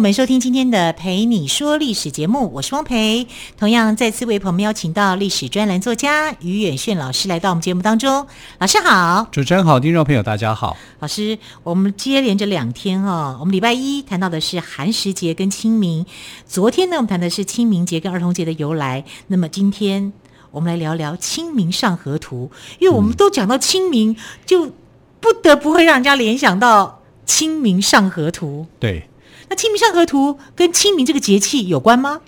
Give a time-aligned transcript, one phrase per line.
[0.00, 3.26] 欢迎朋友们收听今天的《陪你说历史》节目，我是汪培。
[3.58, 8.26] 同样再次为朋友们邀请到历史专栏作家于远炫老师来到我们节目当中。
[8.58, 10.74] 老师好，主持人好，听众朋友大家好。
[11.00, 16.06] 老师，我们接连着两天哦，我们礼拜一谈到的是寒食节跟清明，
[16.46, 19.04] 昨天呢我们谈的是清明节跟儿童节的由来。
[19.26, 20.14] 那么今天
[20.50, 24.72] 我们来聊聊《清明上河图》，因为我们都讲到清明，就
[25.20, 28.66] 不得不会让人家联想到《清明上河图》。
[28.80, 29.09] 对。
[29.50, 32.20] 那《清明上河图》跟清明这个节气有关吗？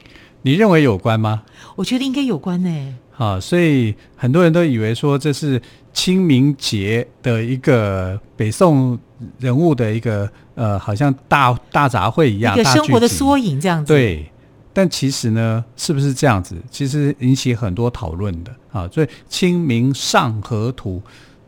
[0.42, 1.45] 你认为有关吗？
[1.77, 2.95] 我觉得应该有关呢。
[3.17, 5.62] 啊，所以很多人都以为说这是
[5.93, 8.98] 清明节的一个北宋
[9.39, 13.93] 人物的一个呃，好像大大杂烩一样，一个生活的缩影这样子。
[13.93, 14.28] 对，
[14.73, 16.56] 但其实呢，是不是这样子？
[16.73, 18.89] 其实引起很多讨论的啊。
[18.93, 21.00] 所以《清明上河图》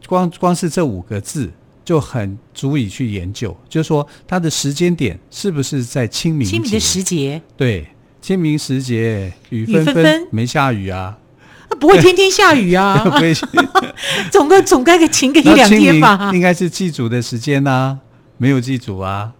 [0.08, 1.50] 光光是这五个字。
[1.84, 6.52] 就很足以去研究，就是说它的时间点是不是在清明节？
[6.52, 7.86] 清明的时节，对，
[8.22, 11.18] 清明时节雨纷纷，没下雨啊？
[11.68, 13.04] 那不会天天下雨啊？
[14.32, 16.30] 总该总该给晴个一两天吧？
[16.32, 17.98] 应该是祭祖的时间啊，
[18.38, 19.32] 没有祭祖啊。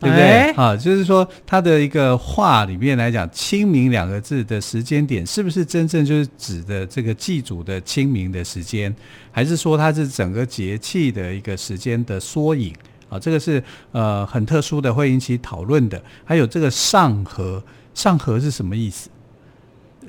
[0.00, 0.24] 对不对？
[0.24, 8.94] 欸、啊，就是说，他的一个话里面来讲，“清明”两个字的时间点，是不是真正就是指的这个祭祖的清明的时间，
[9.32, 12.72] 还是说它是整个节气的一个时间的缩影？
[13.08, 16.00] 啊，这个是呃很特殊的，会引起讨论的。
[16.24, 17.62] 还有这个“上河
[17.94, 19.08] ”，“上河”是什么意思？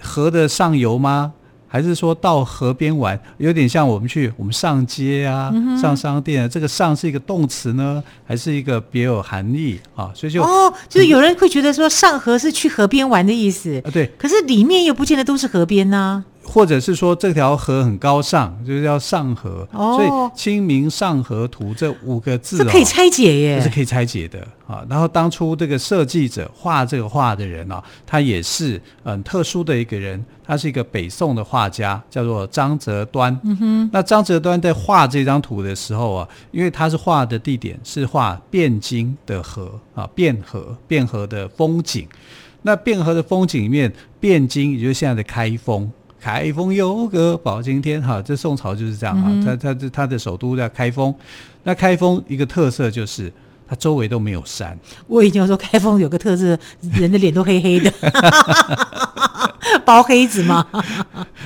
[0.01, 1.33] 河的上游吗？
[1.69, 6.47] 还是说到河边玩，有点像我们去我们上街啊，嗯、上商店啊。
[6.47, 10.11] 这个“上”是一个动词呢，还是一个别有含义啊？
[10.15, 13.91] 所以就哦，就是有人会觉得说上河是去河边玩的意思啊。
[13.91, 16.25] 对，可是里面又不见得都是河边呢、啊。
[16.49, 24.83] 或者是说这条河很高尚，就是要上河，哦、所以《清明上河图》这五个字、哦，这可以拆解耶，这是可以拆解的啊。
[24.89, 33.39] 然后当初这个设计者画这个画的人啊，他也是很特殊的一个人，他是一个北宋的画家，叫做张择端。
[33.43, 42.07] 嗯哼，那张择端在画这张图的时候啊，因为他是画的地点是画汴京的河啊，汴河，汴河的风景。
[42.63, 45.89] 那汴河的风景里面，汴京也就是现在的开封。
[46.19, 49.31] 开封有个包青天，哈，这宋朝就是这样啊。
[49.45, 51.15] 他他他的首都叫开封，
[51.63, 53.31] 那开封一个特色就是
[53.67, 54.77] 它周围都没有山。
[55.07, 57.93] 我已经说开封有个特色，人的脸都黑黑的，
[59.85, 60.67] 包黑子嘛。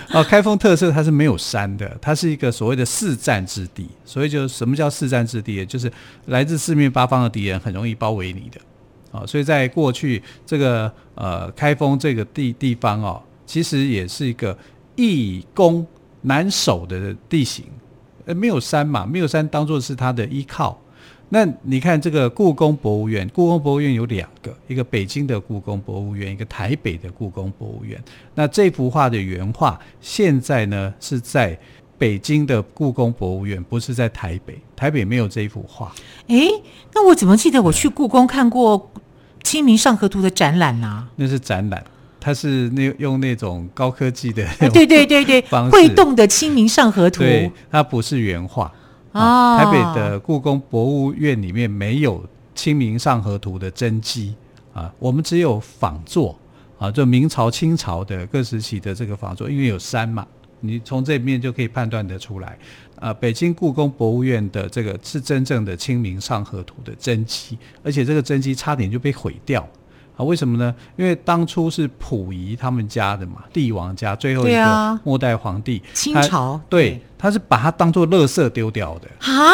[0.09, 3.87] 哦，开封特色它是没有山的，它是一个所谓的四战之地。
[4.03, 5.63] 所以就什么叫四战之地？
[5.65, 5.91] 就是
[6.25, 8.59] 来自四面八方的敌人很容易包围你的
[9.11, 9.23] 啊。
[9.25, 13.21] 所以在过去这个呃开封这个地地方哦。
[13.45, 14.57] 其实也是一个
[14.95, 15.85] 易攻
[16.21, 17.65] 难守的地形，
[18.25, 20.79] 呃，没有山嘛，没有山当做是它的依靠。
[21.29, 27.99] 那你看这个故宫博物院，故宫博物院有两个，一个北京的故宫博物院，一个台北的故宫博物院。
[28.35, 31.57] 那这幅画的原画现在呢是在
[31.97, 35.91] 北京的故宫博物院，不是在台北，台北没有这一幅画。
[36.27, 36.47] 诶，
[36.93, 38.79] 那我怎么记得我去故宫看过
[39.41, 40.87] 《清明上河图》的展览呢？
[40.87, 41.09] 啊？
[41.15, 41.83] 那是展览。
[42.25, 48.71] 它是那用那种高科技的，对对对对， 会动的《清明上河图》，对，它不是原画
[49.11, 49.57] 啊。
[49.57, 52.19] 台北的故宫博物院里面没有
[52.55, 54.33] 《清明上河图》的真迹
[54.73, 56.39] 啊，我们只有仿作
[56.79, 60.25] 啊，就明朝、清朝的各时期的这个仿作，因为有山嘛，
[60.61, 62.57] 你从这面就可以判断得出来
[63.01, 63.13] 啊。
[63.13, 69.67] 北京故宫博物院的这个是真正的《清明上河图》的真迹，而且这个真迹差点就被毁掉。
[70.15, 70.73] 啊，为什么呢？
[70.95, 79.53] 因为当初是溥仪他们家的嘛，帝王家最后一个末代皇帝，啊、清朝对，对，他是把它当做垃圾丢掉的啊。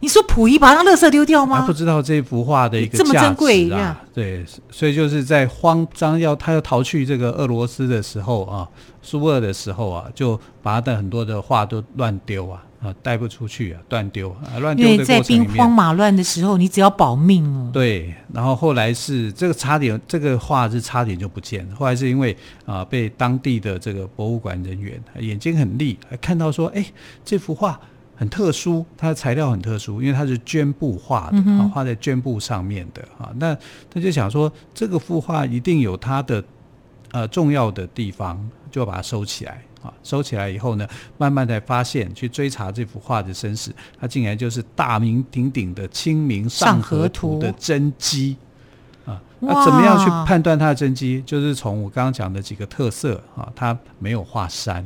[0.00, 1.60] 你说溥仪把它垃圾丢掉吗？
[1.60, 4.02] 他不知道这幅画的一个价值啊，这么珍贵啊。
[4.12, 8.68] 对，所以就是在慌张要他要逃去这个俄罗斯的时候啊，
[9.00, 12.62] 苏俄的时候啊，就把他的很多的画都乱丢啊。
[12.84, 14.86] 啊，带不出去啊，断丢啊，乱丢。
[14.86, 17.70] 因为在兵荒马乱的时候，你只要保命哦。
[17.72, 21.74] 对，然后后来是这个差点，这个画是差点就不见了。
[21.74, 22.36] 后来是因为
[22.66, 26.84] 啊，被当地的这个博物馆人员眼睛很利，还看到说，哎，
[27.24, 27.80] 这幅画
[28.14, 33.32] 很特殊，它的材料很特殊，因为它是绢布画的，啊，画在绢布上面的啊。
[33.38, 33.56] 那
[33.88, 36.44] 他就想说，这个幅画一定有它的
[37.12, 38.38] 呃重要的地方。
[38.74, 39.94] 就把它收起来啊。
[40.02, 48.36] 收起来以后呢，慢慢才发现去追查这幅画的身世，它竟然就是大名鼎鼎的《清明上河图》的真迹
[49.06, 49.22] 啊。
[49.38, 51.22] 那怎么样去判断它的真迹？
[51.24, 54.84] 就是从我刚刚讲的几个特色啊，它没有画山，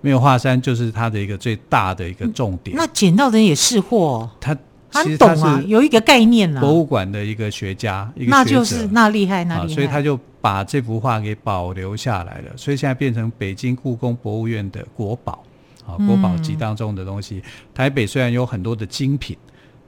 [0.00, 2.76] 没有画山就是它的一个最大的一个重点。
[2.76, 4.56] 那捡到的人也是货，他。
[4.90, 6.60] 他懂啊，有一个概念啊。
[6.60, 9.74] 博物馆的一个学家，一个学者，那就是那厉害，那厉害。
[9.74, 15.44] 所以他就把这幅画给保留下来了，所以现在变成北京故宫博物院的国宝
[15.86, 17.42] 啊，国宝级当中的东西。
[17.74, 19.36] 台北虽然有很多的精品，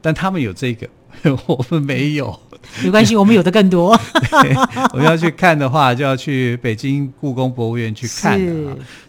[0.01, 0.89] 但他们有这个，
[1.47, 2.39] 我们没有。
[2.85, 3.99] 没关系，我们有的更多。
[4.95, 8.41] 我们要去看的话，就要去北京故宫博物院去看。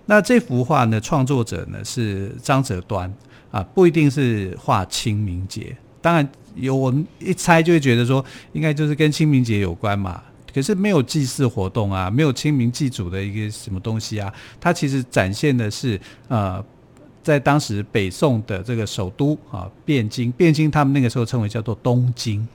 [0.07, 3.13] 那这幅画呢，创作者呢是张择端
[3.53, 5.77] 啊，不一定是画清明节。
[6.01, 10.23] 当然有，我们一猜就会觉得说，应该就是跟清明节有关嘛。
[10.51, 14.33] 可是没有祭祀活动啊，没有清明祭祖的一个什么东西啊。
[14.59, 16.63] 它其实展现的是，呃，
[17.21, 22.47] 在当时北宋的这个首都啊，汴京，汴京他们那个时候称为叫做东京。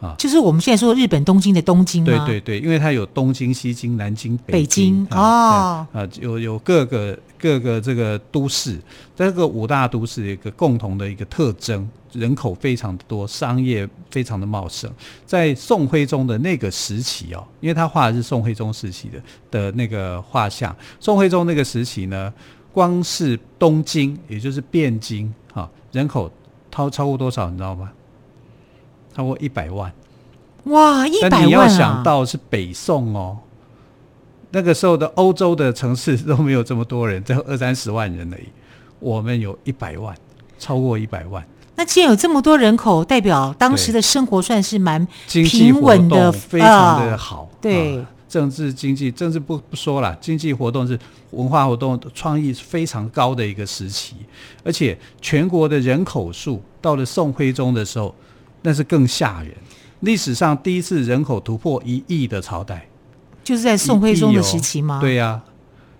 [0.00, 2.24] 啊，就是我们现在说日本东京的东京吗？
[2.26, 8.78] 对对对，因为它有东京、西京、南京、北京，北京哦，啊，有有各个各个这个都市，
[9.16, 14.88] 这个五大都市有一个共同的一个特征，人口非常的多，商业非常的茂盛。
[15.26, 22.32] 在宋徽宗的那个时期哦，因为他画的是宋徽宗时期的的那个画像，宋徽宗那个时期呢，
[22.72, 26.30] 光是东京，也就是汴京，啊，人口
[26.70, 27.90] 超超过多少，你知道吗？
[29.18, 29.92] 超过一百万，
[30.66, 31.04] 哇！
[31.04, 31.28] 一百万啊！
[31.28, 33.36] 但你要想到是北宋哦，
[34.52, 38.44] 那个时候的欧洲的城市都没有这么多人，只有二三十万人而已。
[39.00, 40.16] 我们有一百万，
[40.56, 41.44] 超过一百万。
[41.74, 47.40] 那既然有这么多人口，代表当时的生活算是蛮平稳的，非常的好。
[47.40, 50.96] 呃、对，政治经济，政治不不说了，经济活动是
[51.32, 54.14] 文化活动，创意非常高的一个时期。
[54.62, 58.14] 而且全国的人口数到了宋徽宗的时候。
[58.68, 59.50] 那是更吓人，
[60.00, 62.86] 历史上第一次人口突破一亿的朝代，
[63.42, 64.98] 就是在宋徽宗的时期吗？
[64.98, 65.44] 哦、对呀、啊，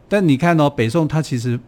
[0.06, 1.58] 但你看哦，北宋它其实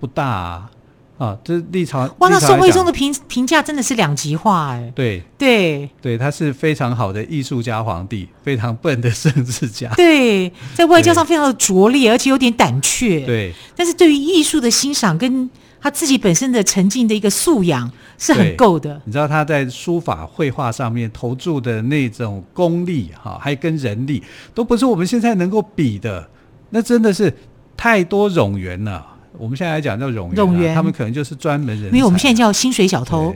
[0.00, 0.70] 不大啊，
[1.18, 5.22] 啊，这历朝哇，那宋徽宗的评评价真的是两极化哎，对。
[5.36, 5.90] 对。
[6.00, 17.90] 对，他是非常好的艺术家皇帝，非常笨的政治家，对，在外交上非常的拙劣，而且有点胆怯，对，但是对于艺术的欣赏跟他自己本身的沉浸的一个素养。
[18.20, 24.20] 是很够的，你知道他在书法绘画上面投注的那种功力哈，还跟人力
[24.52, 26.28] 都不是我们现在能够比的，
[26.70, 27.32] 那真的是
[27.76, 29.06] 太多冗员了。
[29.38, 33.32] 我们现在来讲叫冗员，冗员他们可能就是专门人，因为我们现在叫薪水小偷。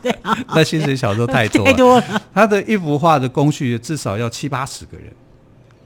[0.00, 0.14] 对，
[0.54, 2.22] 那薪水小偷太多太多了。
[2.32, 5.12] 他的一幅画的工序至少要七八十个人，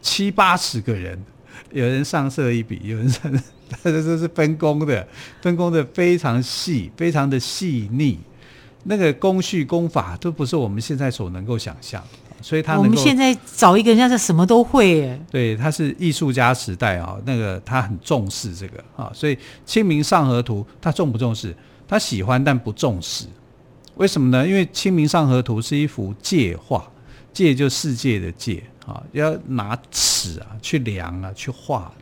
[0.03, 1.19] 七八十个人，
[1.73, 3.33] 有人上色一笔，有人上。
[3.83, 5.07] 这这是分工的，
[5.41, 8.19] 分工的非常细，非常的细腻，
[8.85, 12.01] 那个工序工法都不是我们现在所能够想象，
[12.41, 15.21] 所以他能够，我们现在找一个人家，是什么都会耶。
[15.31, 21.57] 对，他是艺术家时代啊，那个他很重视这个啊，所以《清明上河图》他重不重视？
[21.89, 23.25] 他喜欢但不重视，
[23.97, 24.47] 为什么呢？
[24.47, 26.87] 因为《清明上河图》是一幅界画，
[27.33, 31.93] 界就世界的界啊，要拿尺啊去量啊去画。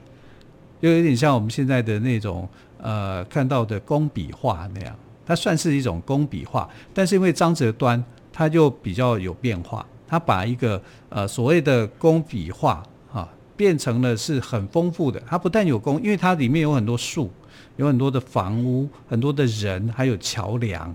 [0.80, 2.48] 就有点像我们现在的那种
[2.78, 15.22] 呃看到的工笔画那样，它算是一种工笔画，但是因为张择端他就比较有变化，他把一个呃所谓的工笔画啊变成了是很丰富的。
[15.24, 17.30] 它不但有工，因为它里面有很多树，
[17.76, 20.92] 有很多的房屋，很多的人，还有桥梁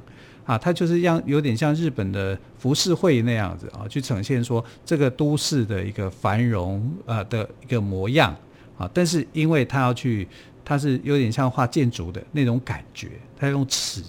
[0.48, 8.36] 啊，它就是让有点像日本的浮世绘那样子啊，去呈现说这个都市的一个繁荣呃的一个模样。
[8.78, 10.28] 啊，但是因为他要去，
[10.64, 14.04] 他是有点像画建筑的那种感觉，他用尺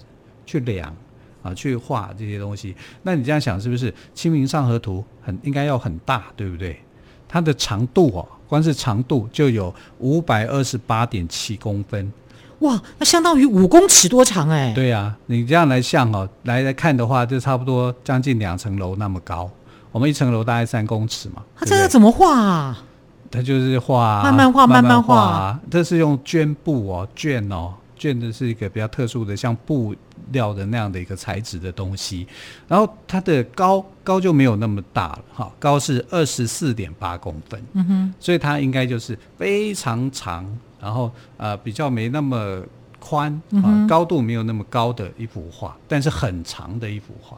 [0.45, 0.95] 去量
[1.41, 2.75] 啊，去画这些东西。
[3.01, 6.79] 那你这样想，是不是《清明上河图》很应该要很大，对不对？
[7.27, 12.13] 它的长度哦，光是长度就有五百二十八点七公分，
[12.59, 14.73] 哇，那相当于五公尺多长哎。
[14.73, 19.49] 对啊，你这样来像哦，来来看的话，就差不多将近两层楼那么高。
[19.91, 22.83] 我们一层楼大概三公尺嘛，他这个怎么画啊？
[23.31, 25.59] 他就是画，慢慢画，慢慢画。
[25.69, 29.95] 这是用绢布哦，绢哦，绢的是一个比较特殊的，像布
[30.31, 32.27] 料的那样的一个材质的东西。
[32.67, 37.63] 然后它的高高就没有那么大了，哈，高是二十四点八公分。
[37.73, 40.45] 嗯哼，所以它应该就是非常长，
[40.81, 42.63] 然后呃比较没那么
[42.99, 43.31] 宽
[43.63, 47.37] 啊，高度没有那么高的一幅画，但是很长的一幅画，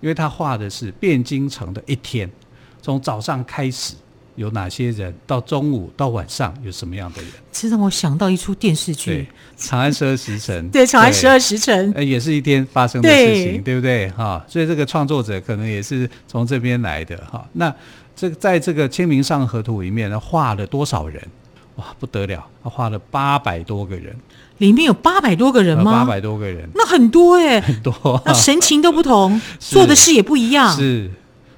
[0.00, 2.30] 因为他画的是汴京城的一天，
[2.80, 3.94] 从早上开始。
[4.38, 7.32] 有哪些人，到中午到晚上有什么样的人。
[7.50, 9.24] 这让我想到一出电视剧对，
[9.56, 10.64] 《长安十二时辰》。
[10.70, 14.08] 对，《长安十二时辰》呃，也是一天发生的事情，对，对不对？
[14.10, 17.44] 哈，所以这个创作者可能也是从这边来的哈。
[17.54, 17.74] 那
[18.14, 21.20] 这个在这个《清明上河图》里面呢，画了多少人？
[21.78, 24.14] 哇，不得了，他画了八百多个人。
[24.58, 25.92] 里面有八百多个人吗？
[25.92, 31.08] 八百多个人，那很多哎， 很多，那神情都不同， 做的事也不一样，是，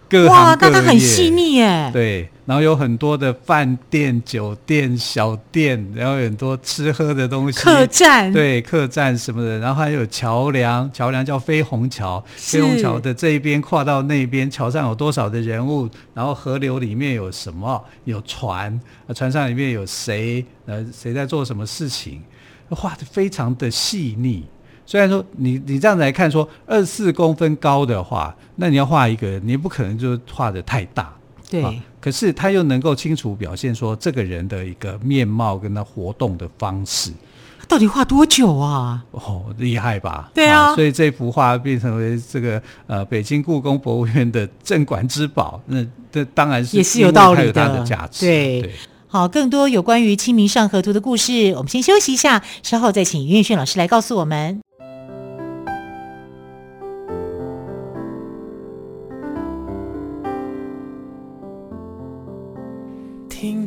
[0.08, 18.80] 各各，哇，那他很细腻哎，对，然后有很多的饭店、酒店、小店，然后有很多吃喝的东西，客栈，对，客栈什么的，然后还有桥梁，桥梁叫飞虹桥，飞虹桥的这一边跨到那边，桥上有多少的人物，然后河流里面有什么，有船，
[19.14, 22.20] 船上里面有谁，呃，谁在做什么事情。
[22.70, 24.44] 画的非常的细腻，
[24.84, 31.14] 虽然说你你这样子来看说二十四公分高的话，那你要画一个人，你不可能就画的太大，
[31.50, 31.74] 对、啊。
[32.00, 37.10] 可是他又能够清楚表现说这个人的一个面貌跟他活动的方式，
[37.68, 39.04] 到底画多久啊？
[39.10, 40.30] 哦，厉害吧？
[40.32, 48.62] 对啊，啊所以这幅画变成为这个呃北京故宫博物院的镇馆之宝，那这当然是也是有道理的，有它的价值，对。
[48.62, 48.72] 对
[49.12, 54.60] 好，更多有关于《清明上河图》的故事，我们先休息一下，稍后再请云远老师来告诉我们。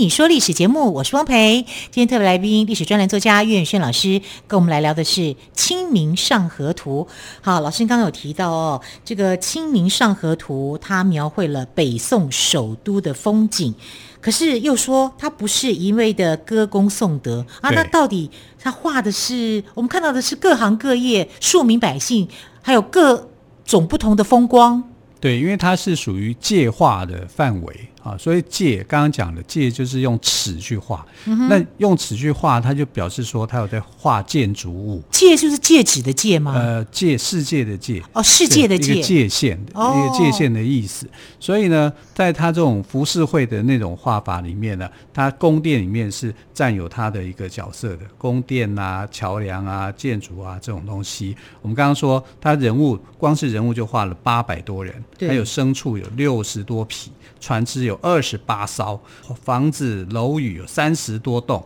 [0.00, 1.62] 你说历史节目，我是汪培。
[1.90, 5.20] 今天特别来宾，历史专栏作家岳远轩老师，跟我们来聊的是
[5.52, 7.06] 《清明上河图》。
[7.42, 13.74] 好，老师刚刚有提到哦，这个《清明上河图》它描绘了北宋首都的风景，
[14.22, 17.68] 可是又说它不是一味的歌功颂德啊。
[17.68, 22.26] 那到底它画的是我们看到的是各行各业、庶民百姓，
[22.62, 23.28] 还有各
[23.66, 24.82] 种不同的风光。
[25.20, 27.88] 对，因为它是属于界画的范围。
[28.02, 35.02] 啊，所以界刚刚讲的界就是用尺去画，嗯，那用尺去画，它就表示说它有在画建筑物。
[35.10, 36.54] 界就是戒指的界吗？
[36.54, 41.06] 呃，界世界的界哦，世界的界，一个界限一个界限的意思。
[41.38, 51.36] 所以呢，在它这种浮世绘的那种画法里面呢，它宫殿里面是占有它的一个角色的，宫殿啊、桥梁啊、建筑啊这种东西。
[51.60, 57.10] 我们刚刚说，它人物光是人物就画了八百多人，还有牲畜有六十多匹。
[57.40, 59.00] 船只有二十八艘，
[59.42, 61.64] 房子楼宇有三十多栋，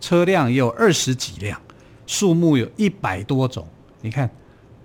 [0.00, 1.60] 车辆也有二十几辆，
[2.06, 3.66] 树木有一百多种。
[4.00, 4.30] 你看，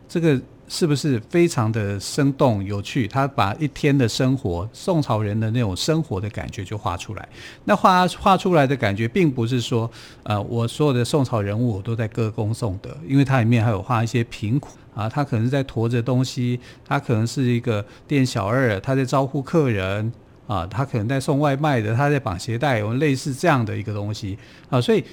[0.10, 3.08] 这个是不是非常的生动有趣？
[3.08, 7.30] 他把一天的生活，宋朝人的那种生活的感觉就画出来。
[7.66, 9.90] 那画画出来的感觉，并不是说，
[10.24, 14.72] 呃，我所有的宋朝人物我都在歌功颂德，因为它里面还有画一些贫苦。
[14.94, 20.12] 啊，他可能是在驮着东西，他可能是一个店小二，他在招呼客人。
[20.51, 24.38] 啊，他可能在送外卖的，他在绑鞋带，有类似这样的一个东西
[24.70, 25.01] 啊，所以《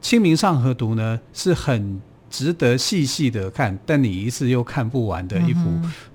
[0.00, 2.00] 清明上河图》呢是很
[2.30, 5.60] 值得细细的看，但你一次又看不完的一幅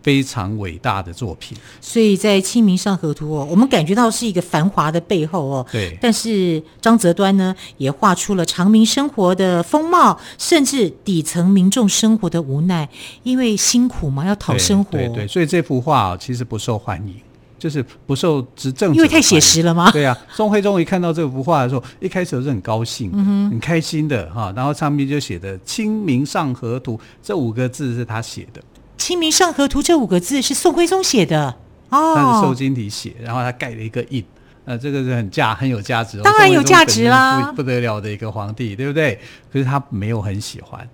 [0.02, 1.56] 非常伟大的作品。
[1.60, 5.96] 嗯、所以在《清明上河图》哦，我们感觉到是一个繁华的背后哦，对。
[6.02, 12.90] 但是张择端呢，也画出了长民生活的风貌，甚至底层民众生活的无奈，
[13.22, 14.92] 因为辛苦嘛，要讨生活。
[14.92, 17.16] 对对，对，所以这幅画其实不受欢迎。
[17.62, 19.92] 就是不受执政，因为太写实了吗？
[19.92, 24.52] 对呀、啊，宋徽宗一看到这幅画的时候，一开始是很高兴、嗯，很开心的哈。
[24.56, 28.60] 然后上面就写的“清明上河图”这五个字是他写的
[28.98, 31.56] ，“清明上河图”这五个字是宋徽宗写的
[31.90, 34.26] 哦，他是瘦金体写，然后他盖了一个印，
[34.66, 39.20] 呃，这个是很价很有价值，当然有价值啦，不不得了的一个皇帝，对不对？
[39.54, 40.90] 可是他没有很喜欢，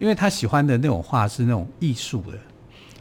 [0.00, 2.36] 因为他喜欢的那种画是那种艺术的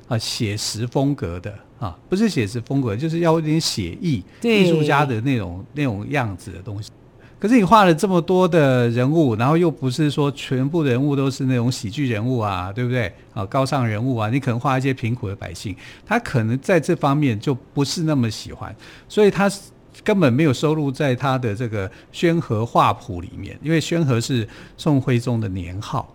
[0.09, 1.51] 啊，写实风格的。
[1.79, 6.91] 啊，不是写实风格，就是要有点写意，艺术家的那种那种样子的东西。
[7.39, 13.09] 可是你画了这么多的人物，然后又不是说全部人物都是那种喜剧人物啊，对不对？
[13.33, 15.73] 啊，高尚人物啊，你可能画一些贫苦的百姓，
[16.05, 18.75] 他可能在这方面就不是那么喜欢，
[19.07, 19.49] 所以他
[20.03, 24.45] 根本没有收录在他的这个《宣和画谱》里面，因为宣和是
[24.75, 26.13] 宋徽宗的年号。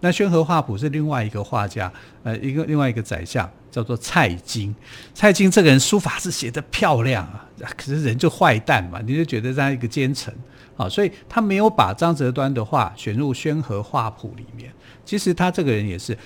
[0.00, 1.92] 那《宣和画谱》是另外一个画家，
[2.22, 4.74] 呃，一个另外一个宰相叫做蔡京。
[5.14, 10.34] 蔡京这个人书法是写得漂亮啊， 可是人就坏蛋嘛，你就觉得他一个奸臣
[10.76, 14.72] 啊，所以他没有把张择端的画选入《宣和画谱》里面。
[15.04, 16.16] 其实他这个人也是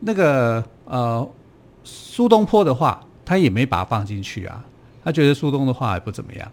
[0.00, 1.26] 那个呃
[1.82, 4.62] 苏东坡的画，他也没把它放进去啊。
[5.02, 6.50] 他觉得苏东的画还不怎么样，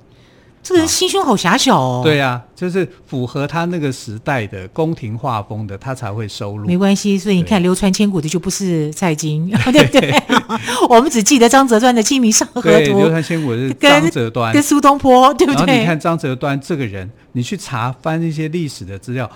[0.63, 2.01] 这个人心胸好狭小哦。
[2.03, 6.67] 对呀、啊，就是符合他那个时代的宫廷画风的，他才会收录。
[6.67, 10.23] 没关系，所以你看流传千古的就不是蔡京，对不 对？
[10.87, 15.65] 我们只记得张择端的《清明上河图》，流传千古的是张择端跟苏东坡，对不对？
[15.65, 19.29] 然后你看张择端这个人，你去查翻一些历史的资料，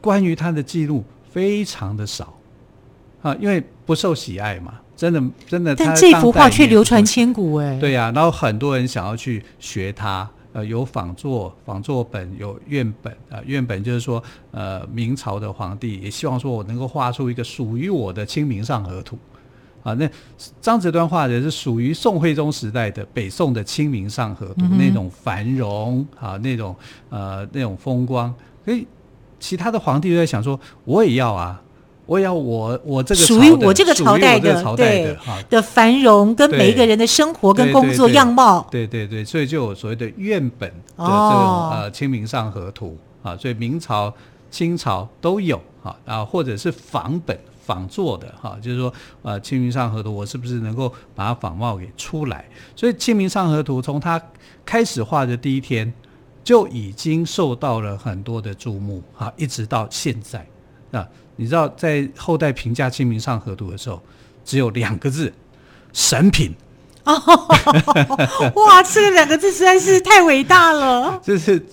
[0.00, 2.34] 关于他的记录非常的少
[3.22, 4.74] 啊，因为不受喜爱嘛。
[4.98, 7.78] 真的，真的，但这幅画却流传千古哎。
[7.78, 13.44] 对呀、啊，然后很多人想要去学他，呃，有仿作、仿作本，有院本啊、呃。
[13.44, 19.16] 院本就是说，呃，明朝的皇帝也希望说我能够画出一个属于我的《清明上河图》
[19.88, 19.94] 啊。
[19.94, 20.10] 那
[20.60, 26.74] 张择端画的是属于宋徽宗时代的北宋的《清明上河图》嗯，那种繁荣啊，那种
[27.08, 28.34] 呃那种风光。
[28.64, 28.84] 所以
[29.38, 31.62] 其他的皇帝都在想说，我也要啊。
[32.08, 35.14] 我要我我这个属于我这个朝代的对
[35.50, 42.96] 的繁荣，跟每一个人的生活跟工作样貌，对对对，所以就有所谓的院本的这种呃《清明上河图》
[43.28, 44.10] 啊，所以明朝、
[44.50, 52.46] 清朝都有啊，啊或者是仿本仿做的哈，就是说呃《清明上河图》，我是不是能够把它仿冒给出来？
[52.74, 54.18] 所以《清明上河图》从它
[54.64, 55.92] 开始画的第一天
[56.42, 60.46] 就已经受到了很多的注目啊，一直到现在
[60.90, 61.06] 啊。
[61.40, 64.02] 你知道，在后代评价《清明上河图》的时候，
[64.44, 65.32] 只有两个字：
[65.92, 66.52] 神品。
[67.04, 67.14] 哦，
[68.56, 71.18] 哇，这两个字实在是太伟大了。
[71.24, 71.64] 这是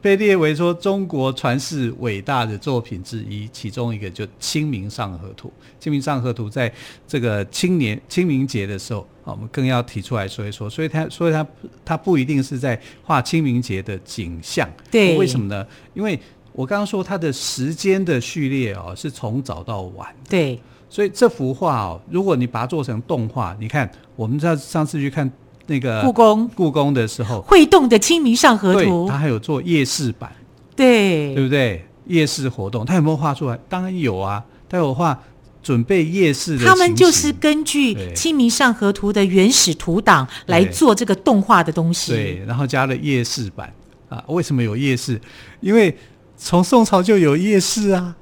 [0.00, 5.48] 被列为说中国传世伟大的作品之一，其中一个就《清明上河图》。
[5.78, 6.70] 《清明上河图》在
[7.06, 10.68] 这个青年清明节的时候，我们更要提出来说一说。
[10.68, 11.46] 所以它，所以它，
[11.84, 14.68] 它不一定是在画清明节的景象。
[14.90, 15.64] 对，为什么呢？
[15.94, 16.18] 因为
[16.52, 20.08] 我刚刚说它的时间的序列哦，是从早到晚。
[20.28, 25.30] 对，所以这幅画哦，如果你把它做成动画，你看，我们在上次去看
[25.66, 30.30] 那个故宫故宫的时候，会动的《清明上河图》，它还有做夜市版，
[30.76, 31.86] 对，对不对？
[32.06, 33.58] 夜市活动，它有没有画出来？
[33.68, 35.18] 当然有啊，它有画
[35.62, 36.66] 准备夜市的。
[36.66, 42.12] 他们就是根据《清明上河图》的原始图档来做这个动画的东西。
[42.12, 43.72] 对，然后加了夜市版
[44.08, 44.22] 啊？
[44.26, 45.18] 为什么有夜市？
[45.60, 45.96] 因为
[46.44, 48.14] 从宋朝就有夜市啊，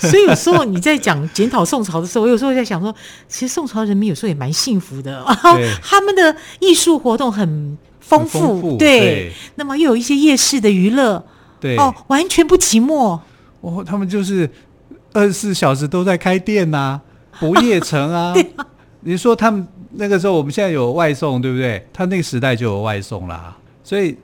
[0.00, 2.94] 所以有时候你在讲检讨宋朝的时候，我有时候在想说，
[3.28, 5.22] 其实宋朝人民有时候也蛮幸福的，
[5.84, 11.22] 他们的艺术活动很丰富，丰富对，对，那么又有一些夜市的娱乐，
[11.60, 13.20] 对，哦，完全不寂寞。
[13.60, 14.48] 哦，他们就是
[15.12, 17.00] 二十四小时都在开店呐、啊，
[17.38, 18.32] 不夜城啊。
[18.32, 18.66] 对啊，
[19.00, 21.86] 你说他们那个时候，我们现在有外送，对不对？
[21.92, 24.16] 他那个时代就有外送啦，所以。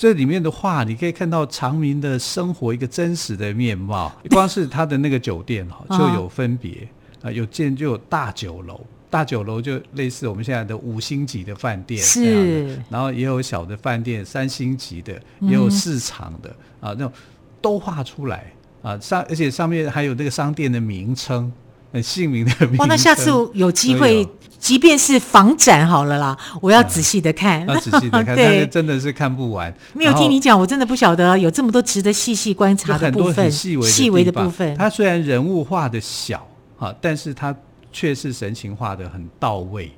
[0.00, 4.10] 这里面的画，你可以看到长明的生活一个真实的面貌。
[4.30, 6.88] 光是他的那个酒店哈， 就有分别
[7.20, 16.48] 啊，有建就有大酒楼，大酒楼就类似我们现在的五星级的饭店是，然后也有小的饭店，三星级的，也有市场的
[16.80, 17.12] 啊，那种
[17.60, 21.52] 都画出来啊，上而且上面还有那个商店的名称。
[21.92, 22.52] 很姓名的。
[22.78, 24.26] 哇，那下次有机会，
[24.58, 27.66] 即便是房展好了啦，我要仔细的看。
[27.66, 29.74] 要仔细的看， 但是真的是看不完。
[29.94, 34.76] 没有听你讲，我真的不晓得有这么多值得细细观察的部分，很细微细微的部分。
[34.76, 36.46] 它虽然人物画的小
[36.78, 37.54] 啊，但是它
[37.92, 39.90] 却是神情画的很到位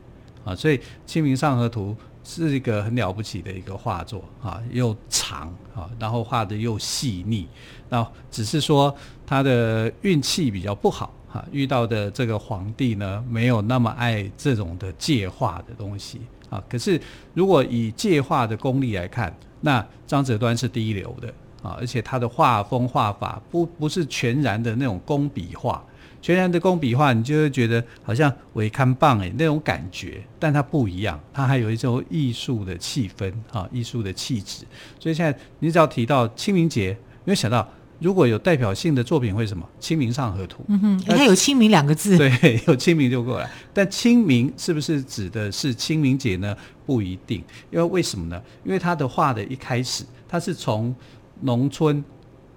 [0.44, 7.46] 啊，所以《清明上河图》是一个很了不起的一个画作啊，又长啊，然后画的又细腻。
[7.88, 8.94] 那只是说
[9.26, 11.12] 他的运气比较不好。
[11.32, 16.62] 啊，遇到的这个皇帝呢，没有那么爱这种的借画的东西啊。
[16.68, 17.00] 可是，
[17.32, 21.28] 如果以借画的功力来看，那张择端是第一流的
[21.62, 25.82] 啊，而且他的画风画法不不是全然的那种工笔画，
[26.20, 34.66] 全然的工笔画，你就会觉得好像微看棒诶那种感觉，但它不一样，它还有一种艺术的气氛啊，艺术的气质。
[35.00, 37.66] 所以现在你只要提到清明节，你会想到。
[38.02, 39.64] 如果有代表性的作品会什么？
[39.84, 40.62] 《清明上河图》。
[40.68, 42.18] 嗯哼，它有“清明”两个字。
[42.18, 43.48] 对， 有“清明”就过来。
[43.72, 46.56] 但清明是不是指的是清明节呢？
[46.84, 48.42] 不一定，因为为什么呢？
[48.64, 50.94] 因为他的画的一开始，他是从
[51.42, 52.04] 农村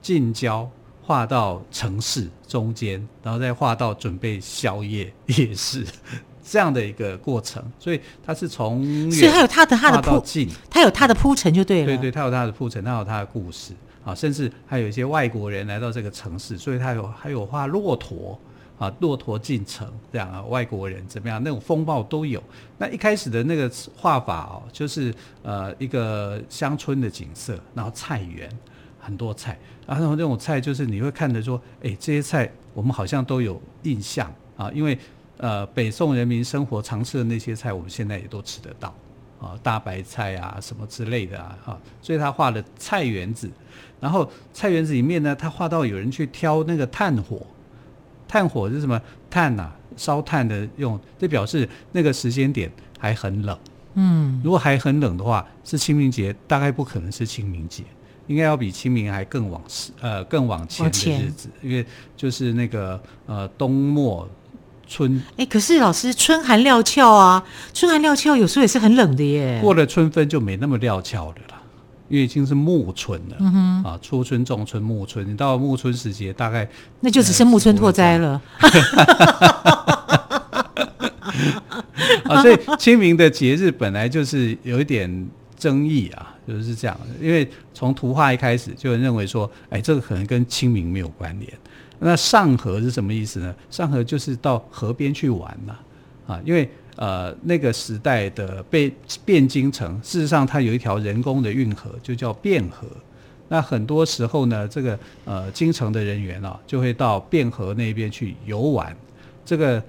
[0.02, 0.70] 近郊
[1.02, 5.86] 画到城市中间，然后再画到准备宵夜夜市。
[6.48, 11.88] 这样的一个过程，所以它是从所以它有它的它的铺进，它有它的铺陈就对了。
[11.88, 13.74] 对对，它有它的铺陈，它有它的故事
[14.06, 18.40] 啊，甚至还有一些外国人来到这个城市，所以他有还有画骆驼
[18.78, 22.42] 啊，骆驼进城这样啊，外国人怎么样那种风貌都有。
[22.78, 28.50] 那一开始的那个画法哦，就是呃一个乡村的景色，然后菜园
[29.00, 34.98] 很多菜，然后那种菜就是你会看着说，哎，这些菜我们好像都有印象啊，因为。
[35.38, 38.96] 呃，北宋人民生活常吃的那些菜，我们现在也都吃得到，
[39.46, 43.50] 啊，大白菜啊，什么之类的啊，哈，所以他画了菜园子，
[44.00, 47.46] 然后菜园子里面呢，他画到有人去挑那个炭火，
[48.28, 49.00] 炭火是什么？
[49.30, 53.58] 炭啊，烧炭的用，这表示那个时间点还很冷，
[53.94, 57.84] 嗯，如果还很冷的话，是清明节，大概不可能是清明节，
[58.28, 59.62] 应该要比清明还更往
[60.02, 61.86] 呃更往前的日子，因为
[62.18, 64.28] 就是那个呃冬末。
[64.88, 67.44] 春哎、欸，可是老师，春寒料峭啊，
[67.74, 69.60] 春寒料峭有时候也是很冷的耶。
[69.62, 71.62] 过了春分就没那么料峭的了，
[72.10, 73.36] 因为已经是暮春了。
[73.40, 76.70] 嗯哼，啊，初春、仲春、暮春，你到了暮春时节，大概
[77.00, 78.42] 那就只剩暮春拓哉了。
[82.26, 91.52] 啊，所以清明的节日本来就是有一点争议啊，就是这样，因为从图画一开始就认为说，哎，这个可能跟清明没有关联。
[92.00, 93.56] 那上河是什么意思呢？
[93.72, 95.80] 上河就是到河边去玩嘛，
[96.28, 98.92] 啊，因为呃那个时代的汴
[99.26, 102.86] 汴京城，事实上它有一条人工的运河，就叫汴河。
[103.48, 108.96] 那很多时候呢，这个呃京城的人员啊，就会到汴河那边去游玩。
[109.46, 109.82] 这个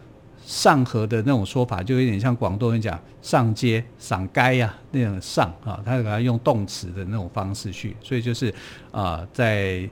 [0.44, 8.54] 上河的那种说法，就有点像广东人讲上街赏街呀那种上啊，他给他用动词的那种方式去，所以就是
[8.92, 9.88] 啊、在。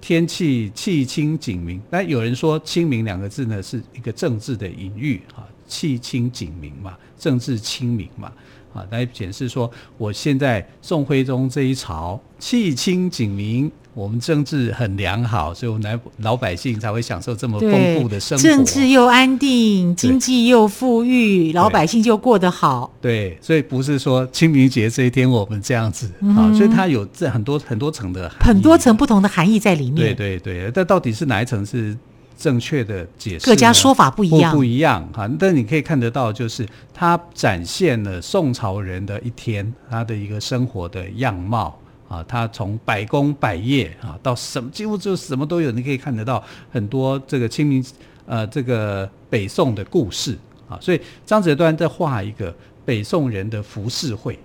[0.00, 8.32] 天气气清景明，那有人说“清明”两个字呢，是一个政治的隐喻啊，气清景明嘛，政治清明嘛。
[8.72, 22.92] 啊，来显示说，我现在宋徽宗这一朝气清景明，我们政治很良好，所以我们来老百姓才会享受这么丰富的生活，政治又安定，经济又富裕，老百姓就过得好。
[23.00, 30.14] 对，所以不是说清明节这一天我们这样子啊、嗯，所以它有这很多很多层的很多层不同的含义在里面。
[30.14, 31.96] 对对对，但到底是哪一层是？
[32.38, 35.28] 正确的解释，各家说法不一样，不，一样哈。
[35.38, 41.76] 但你可以看得到，就是它展现了宋朝人的一天，他的一个生活的样貌
[42.08, 42.24] 啊。
[42.28, 45.72] 他从百工百业啊，到什么几乎就什么都有。
[45.72, 47.84] 你可以看得到很多这个清明
[48.24, 50.78] 呃这个北宋的故事啊。
[50.80, 54.38] 所以张择端在画一个北宋人的浮世绘。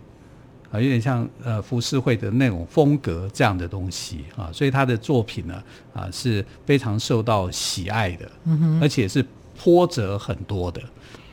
[0.73, 5.61] 啊，有点像呃浮世绘的那种风格这样的东西啊，所以他的作品呢
[5.93, 9.23] 啊是非常受到喜爱的，嗯哼，而且是
[9.63, 10.81] 波折很多的。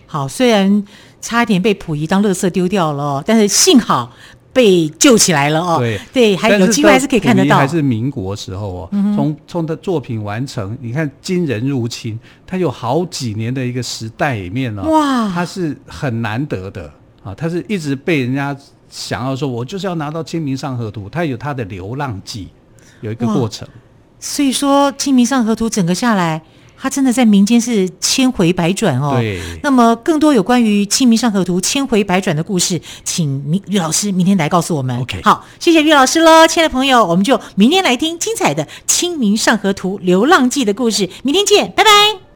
[0.06, 0.84] 好，虽然
[1.22, 4.12] 差点被溥仪当垃圾丢掉了，但是幸好
[4.52, 5.78] 被救起来了哦。
[5.78, 7.56] 对对，还有机会还是可以看得到。
[7.56, 16.92] 还是民国时候哦，从从他作品完成，你看金人入侵，他有好几年的一个时代里面呢，哇，他是很难得的
[17.24, 18.54] 啊，他是一直被人家。
[18.90, 22.48] 想要说，我就是要拿到《清明上河图》，它有它的流浪记，
[23.00, 23.66] 有一个过程。
[24.18, 26.42] 所以说，《清明上河图》整个下来，
[26.76, 29.12] 它真的在民间是千回百转哦。
[29.14, 29.40] 对。
[29.62, 35.00] 那么，更多有关于《清明上河图》千回百转的故事，请于老师明天来告诉我们。
[35.00, 35.22] OK。
[35.22, 41.08] 好，谢谢于老师喽，亲爱的朋友，我们就明天来听精彩的《清明上河图》流浪记的故事。
[41.22, 42.29] 明天见，拜拜。